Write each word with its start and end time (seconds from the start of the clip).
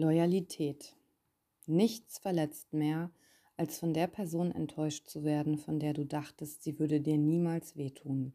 Loyalität. 0.00 0.96
Nichts 1.66 2.18
verletzt 2.18 2.72
mehr, 2.72 3.10
als 3.58 3.78
von 3.78 3.92
der 3.92 4.06
Person 4.06 4.50
enttäuscht 4.50 5.06
zu 5.06 5.24
werden, 5.24 5.58
von 5.58 5.78
der 5.78 5.92
du 5.92 6.06
dachtest, 6.06 6.62
sie 6.62 6.78
würde 6.78 7.02
dir 7.02 7.18
niemals 7.18 7.76
wehtun. 7.76 8.32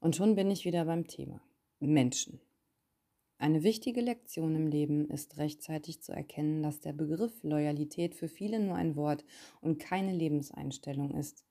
Und 0.00 0.16
schon 0.16 0.34
bin 0.34 0.50
ich 0.50 0.64
wieder 0.64 0.84
beim 0.84 1.06
Thema. 1.06 1.40
Menschen. 1.78 2.40
Eine 3.38 3.62
wichtige 3.62 4.00
Lektion 4.00 4.56
im 4.56 4.66
Leben 4.66 5.08
ist 5.08 5.36
rechtzeitig 5.36 6.02
zu 6.02 6.10
erkennen, 6.10 6.64
dass 6.64 6.80
der 6.80 6.92
Begriff 6.92 7.44
Loyalität 7.44 8.16
für 8.16 8.28
viele 8.28 8.58
nur 8.58 8.74
ein 8.74 8.96
Wort 8.96 9.24
und 9.60 9.78
keine 9.78 10.12
Lebenseinstellung 10.12 11.14
ist. 11.14 11.44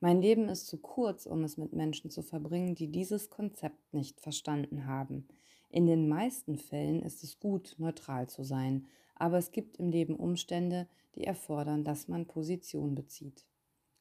Mein 0.00 0.22
Leben 0.22 0.48
ist 0.48 0.66
zu 0.66 0.78
kurz, 0.78 1.26
um 1.26 1.44
es 1.44 1.58
mit 1.58 1.74
Menschen 1.74 2.10
zu 2.10 2.22
verbringen, 2.22 2.74
die 2.74 2.88
dieses 2.88 3.28
Konzept 3.28 3.92
nicht 3.92 4.20
verstanden 4.22 4.86
haben. 4.86 5.28
In 5.72 5.86
den 5.86 6.06
meisten 6.06 6.58
Fällen 6.58 7.02
ist 7.02 7.24
es 7.24 7.40
gut, 7.40 7.76
neutral 7.78 8.28
zu 8.28 8.44
sein, 8.44 8.86
aber 9.14 9.38
es 9.38 9.52
gibt 9.52 9.78
im 9.78 9.88
Leben 9.88 10.16
Umstände, 10.16 10.86
die 11.14 11.24
erfordern, 11.24 11.82
dass 11.82 12.08
man 12.08 12.26
Position 12.26 12.94
bezieht. 12.94 13.46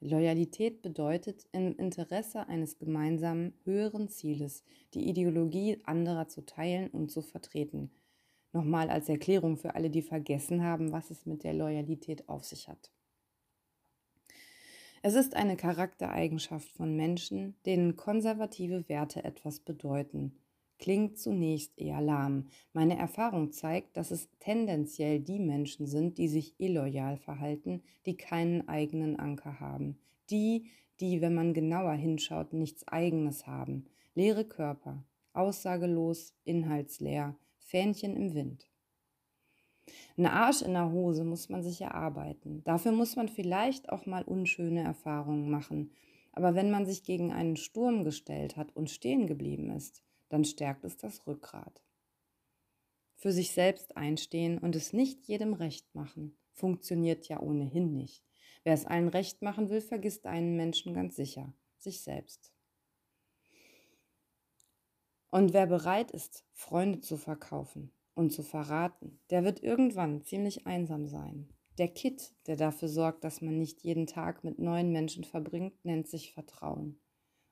Loyalität 0.00 0.82
bedeutet, 0.82 1.46
im 1.52 1.76
Interesse 1.76 2.48
eines 2.48 2.80
gemeinsamen 2.80 3.54
höheren 3.62 4.08
Zieles 4.08 4.64
die 4.94 5.08
Ideologie 5.08 5.78
anderer 5.84 6.26
zu 6.26 6.44
teilen 6.44 6.90
und 6.90 7.12
zu 7.12 7.22
vertreten. 7.22 7.92
Nochmal 8.52 8.90
als 8.90 9.08
Erklärung 9.08 9.56
für 9.56 9.76
alle, 9.76 9.88
die 9.88 10.02
vergessen 10.02 10.64
haben, 10.64 10.90
was 10.90 11.12
es 11.12 11.26
mit 11.26 11.44
der 11.44 11.54
Loyalität 11.54 12.28
auf 12.28 12.44
sich 12.44 12.66
hat. 12.66 12.90
Es 15.02 15.14
ist 15.14 15.36
eine 15.36 15.56
Charaktereigenschaft 15.56 16.68
von 16.72 16.96
Menschen, 16.96 17.54
denen 17.66 17.94
konservative 17.94 18.88
Werte 18.88 19.22
etwas 19.22 19.60
bedeuten 19.60 20.36
klingt 20.82 21.16
zunächst 21.16 21.78
eher 21.78 22.00
lahm. 22.00 22.48
Meine 22.72 22.98
Erfahrung 22.98 23.52
zeigt, 23.52 23.96
dass 23.96 24.10
es 24.10 24.28
tendenziell 24.40 25.20
die 25.20 25.38
Menschen 25.38 25.86
sind, 25.86 26.18
die 26.18 26.26
sich 26.26 26.58
illoyal 26.58 27.18
verhalten, 27.18 27.82
die 28.04 28.16
keinen 28.16 28.66
eigenen 28.68 29.16
Anker 29.16 29.60
haben. 29.60 29.96
Die, 30.28 30.66
die, 30.98 31.20
wenn 31.20 31.36
man 31.36 31.54
genauer 31.54 31.92
hinschaut, 31.92 32.52
nichts 32.52 32.88
eigenes 32.88 33.46
haben. 33.46 33.84
Leere 34.16 34.44
Körper, 34.44 35.04
aussagelos, 35.34 36.34
inhaltsleer, 36.42 37.36
Fähnchen 37.60 38.16
im 38.16 38.34
Wind. 38.34 38.68
Ein 40.16 40.26
Arsch 40.26 40.62
in 40.62 40.72
der 40.72 40.90
Hose 40.90 41.22
muss 41.22 41.48
man 41.48 41.62
sich 41.62 41.80
erarbeiten. 41.80 42.64
Dafür 42.64 42.90
muss 42.90 43.14
man 43.14 43.28
vielleicht 43.28 43.88
auch 43.88 44.04
mal 44.04 44.24
unschöne 44.24 44.82
Erfahrungen 44.82 45.48
machen. 45.48 45.92
Aber 46.32 46.56
wenn 46.56 46.72
man 46.72 46.86
sich 46.86 47.04
gegen 47.04 47.32
einen 47.32 47.56
Sturm 47.56 48.02
gestellt 48.02 48.56
hat 48.56 48.74
und 48.74 48.90
stehen 48.90 49.28
geblieben 49.28 49.70
ist, 49.70 50.02
dann 50.32 50.46
stärkt 50.46 50.82
es 50.84 50.96
das 50.96 51.26
Rückgrat. 51.26 51.82
Für 53.16 53.32
sich 53.32 53.52
selbst 53.52 53.98
einstehen 53.98 54.56
und 54.56 54.74
es 54.74 54.94
nicht 54.94 55.26
jedem 55.28 55.52
recht 55.52 55.94
machen, 55.94 56.38
funktioniert 56.54 57.28
ja 57.28 57.38
ohnehin 57.38 57.94
nicht. 57.94 58.24
Wer 58.64 58.72
es 58.72 58.86
allen 58.86 59.08
recht 59.08 59.42
machen 59.42 59.68
will, 59.68 59.82
vergisst 59.82 60.24
einen 60.26 60.56
Menschen 60.56 60.94
ganz 60.94 61.16
sicher, 61.16 61.52
sich 61.76 62.00
selbst. 62.00 62.50
Und 65.30 65.52
wer 65.52 65.66
bereit 65.66 66.10
ist, 66.10 66.46
Freunde 66.52 67.00
zu 67.00 67.18
verkaufen 67.18 67.92
und 68.14 68.32
zu 68.32 68.42
verraten, 68.42 69.20
der 69.28 69.44
wird 69.44 69.62
irgendwann 69.62 70.24
ziemlich 70.24 70.66
einsam 70.66 71.06
sein. 71.06 71.52
Der 71.76 71.88
Kit, 71.88 72.34
der 72.46 72.56
dafür 72.56 72.88
sorgt, 72.88 73.22
dass 73.22 73.42
man 73.42 73.58
nicht 73.58 73.82
jeden 73.82 74.06
Tag 74.06 74.44
mit 74.44 74.58
neuen 74.58 74.92
Menschen 74.92 75.24
verbringt, 75.24 75.84
nennt 75.84 76.08
sich 76.08 76.32
Vertrauen. 76.32 76.98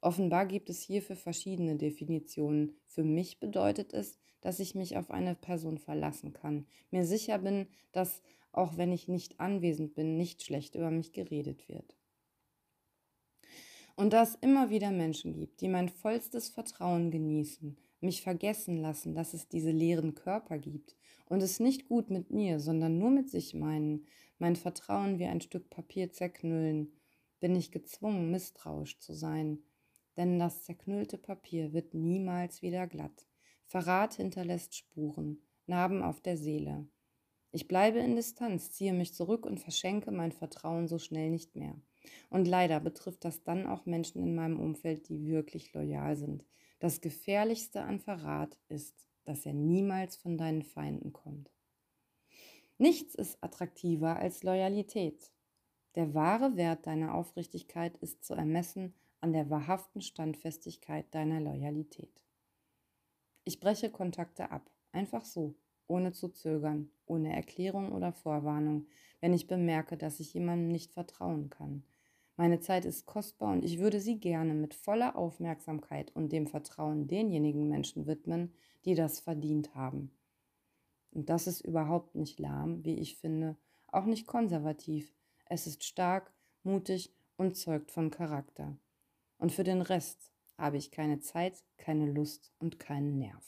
Offenbar 0.00 0.46
gibt 0.46 0.70
es 0.70 0.82
hierfür 0.82 1.16
verschiedene 1.16 1.76
Definitionen. 1.76 2.76
Für 2.84 3.02
mich 3.02 3.40
bedeutet 3.40 3.92
es, 3.92 4.18
dass 4.40 4.60
ich 4.60 4.74
mich 4.74 4.96
auf 4.96 5.10
eine 5.10 5.34
Person 5.34 5.78
verlassen 5.78 6.32
kann, 6.32 6.66
mir 6.90 7.04
sicher 7.04 7.38
bin, 7.38 7.66
dass, 7.92 8.22
auch 8.52 8.76
wenn 8.76 8.92
ich 8.92 9.08
nicht 9.08 9.40
anwesend 9.40 9.94
bin, 9.94 10.16
nicht 10.16 10.42
schlecht 10.42 10.74
über 10.74 10.90
mich 10.90 11.12
geredet 11.12 11.68
wird. 11.68 11.96
Und 13.96 14.12
da 14.12 14.22
es 14.22 14.34
immer 14.36 14.68
wieder 14.68 14.90
Menschen 14.90 15.32
gibt, 15.32 15.62
die 15.62 15.68
mein 15.68 15.88
vollstes 15.88 16.50
Vertrauen 16.50 17.10
genießen, 17.10 17.76
mich 18.00 18.22
vergessen 18.22 18.76
lassen, 18.76 19.14
dass 19.14 19.32
es 19.32 19.48
diese 19.48 19.70
leeren 19.70 20.14
Körper 20.14 20.58
gibt 20.58 20.94
und 21.24 21.42
es 21.42 21.60
nicht 21.60 21.88
gut 21.88 22.10
mit 22.10 22.30
mir, 22.30 22.60
sondern 22.60 22.98
nur 22.98 23.10
mit 23.10 23.30
sich 23.30 23.54
meinen, 23.54 24.06
mein 24.38 24.54
Vertrauen 24.54 25.18
wie 25.18 25.24
ein 25.24 25.40
Stück 25.40 25.70
Papier 25.70 26.12
zerknüllen, 26.12 26.92
bin 27.40 27.56
ich 27.56 27.72
gezwungen, 27.72 28.30
misstrauisch 28.30 28.98
zu 28.98 29.14
sein, 29.14 29.58
denn 30.16 30.38
das 30.38 30.64
zerknüllte 30.64 31.18
Papier 31.18 31.72
wird 31.72 31.94
niemals 31.94 32.62
wieder 32.62 32.86
glatt. 32.86 33.26
Verrat 33.64 34.14
hinterlässt 34.14 34.74
Spuren, 34.74 35.42
Narben 35.66 36.02
auf 36.02 36.20
der 36.20 36.36
Seele. 36.36 36.86
Ich 37.52 37.68
bleibe 37.68 37.98
in 37.98 38.16
Distanz, 38.16 38.70
ziehe 38.72 38.92
mich 38.92 39.14
zurück 39.14 39.46
und 39.46 39.60
verschenke 39.60 40.10
mein 40.10 40.32
Vertrauen 40.32 40.88
so 40.88 40.98
schnell 40.98 41.30
nicht 41.30 41.56
mehr. 41.56 41.74
Und 42.30 42.46
leider 42.46 42.80
betrifft 42.80 43.24
das 43.24 43.42
dann 43.42 43.66
auch 43.66 43.86
Menschen 43.86 44.22
in 44.22 44.34
meinem 44.34 44.60
Umfeld, 44.60 45.08
die 45.08 45.26
wirklich 45.26 45.72
loyal 45.72 46.16
sind. 46.16 46.44
Das 46.78 47.00
Gefährlichste 47.00 47.82
an 47.82 47.98
Verrat 47.98 48.58
ist, 48.68 49.08
dass 49.24 49.46
er 49.46 49.54
niemals 49.54 50.16
von 50.16 50.38
deinen 50.38 50.62
Feinden 50.62 51.12
kommt. 51.12 51.50
Nichts 52.78 53.14
ist 53.14 53.42
attraktiver 53.42 54.16
als 54.16 54.42
Loyalität. 54.42 55.32
Der 55.94 56.12
wahre 56.14 56.56
Wert 56.56 56.86
deiner 56.86 57.14
Aufrichtigkeit 57.14 57.96
ist 57.96 58.24
zu 58.24 58.34
ermessen 58.34 58.94
an 59.20 59.32
der 59.32 59.50
wahrhaften 59.50 60.00
Standfestigkeit 60.00 61.14
deiner 61.14 61.40
Loyalität. 61.40 62.24
Ich 63.44 63.60
breche 63.60 63.90
Kontakte 63.90 64.50
ab, 64.50 64.70
einfach 64.92 65.24
so, 65.24 65.54
ohne 65.86 66.12
zu 66.12 66.28
zögern, 66.28 66.90
ohne 67.06 67.34
Erklärung 67.34 67.92
oder 67.92 68.12
Vorwarnung, 68.12 68.86
wenn 69.20 69.32
ich 69.32 69.46
bemerke, 69.46 69.96
dass 69.96 70.20
ich 70.20 70.34
jemandem 70.34 70.68
nicht 70.68 70.92
vertrauen 70.92 71.50
kann. 71.50 71.84
Meine 72.36 72.60
Zeit 72.60 72.84
ist 72.84 73.06
kostbar 73.06 73.52
und 73.52 73.64
ich 73.64 73.78
würde 73.78 74.00
sie 74.00 74.20
gerne 74.20 74.52
mit 74.52 74.74
voller 74.74 75.16
Aufmerksamkeit 75.16 76.14
und 76.14 76.32
dem 76.32 76.46
Vertrauen 76.46 77.06
denjenigen 77.06 77.68
Menschen 77.68 78.06
widmen, 78.06 78.52
die 78.84 78.94
das 78.94 79.20
verdient 79.20 79.74
haben. 79.74 80.10
Und 81.12 81.30
das 81.30 81.46
ist 81.46 81.62
überhaupt 81.62 82.14
nicht 82.14 82.38
lahm, 82.38 82.84
wie 82.84 82.98
ich 82.98 83.16
finde, 83.16 83.56
auch 83.86 84.04
nicht 84.04 84.26
konservativ. 84.26 85.14
Es 85.46 85.66
ist 85.66 85.82
stark, 85.82 86.34
mutig 86.62 87.14
und 87.36 87.56
zeugt 87.56 87.90
von 87.90 88.10
Charakter. 88.10 88.76
Und 89.38 89.52
für 89.52 89.64
den 89.64 89.82
Rest 89.82 90.32
habe 90.58 90.76
ich 90.76 90.90
keine 90.90 91.20
Zeit, 91.20 91.62
keine 91.76 92.06
Lust 92.06 92.52
und 92.58 92.78
keinen 92.78 93.18
Nerv. 93.18 93.44